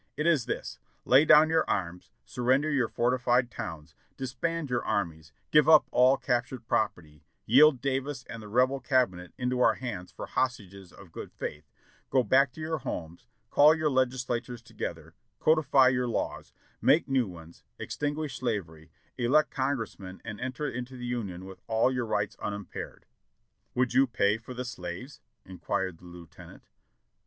It 0.17 0.25
is 0.25 0.47
this: 0.47 0.79
lay 1.05 1.25
down 1.25 1.51
your 1.51 1.63
arms, 1.69 2.09
sur 2.25 2.41
render 2.41 2.71
your 2.71 2.87
fortified 2.87 3.51
towns, 3.51 3.93
disband 4.17 4.71
your 4.71 4.83
armies, 4.83 5.31
give 5.51 5.69
up 5.69 5.85
all 5.91 6.17
cap 6.17 6.47
tured 6.47 6.65
property, 6.65 7.23
yield 7.45 7.81
Davis 7.81 8.23
and 8.23 8.41
the 8.41 8.47
Rebel 8.47 8.79
Cabinet 8.79 9.31
into 9.37 9.59
our 9.61 9.75
hands 9.75 10.11
for 10.11 10.25
hostages 10.25 10.91
of 10.91 11.11
good 11.11 11.31
faith, 11.31 11.69
go 12.09 12.23
back 12.23 12.51
to 12.53 12.59
your 12.59 12.79
homes, 12.79 13.27
call 13.51 13.75
your 13.75 13.91
legislatures 13.91 14.63
together, 14.63 15.13
codify 15.37 15.89
your 15.89 16.07
laws, 16.07 16.51
make 16.81 17.07
new 17.07 17.27
ones, 17.27 17.63
extinguish 17.77 18.39
slavery, 18.39 18.89
elect 19.19 19.51
Congressmen 19.51 20.19
and 20.25 20.41
enter 20.41 20.67
into 20.67 20.97
the 20.97 21.05
Union 21.05 21.45
with 21.45 21.61
all 21.67 21.91
your 21.91 22.07
rights 22.07 22.35
unimpaired. 22.41 23.05
"Would 23.75 23.93
you 23.93 24.07
pay 24.07 24.39
for 24.39 24.55
the 24.55 24.65
slaves?" 24.65 25.21
inquired 25.45 25.99
the 25.99 26.05
Lieutenant. 26.05 26.63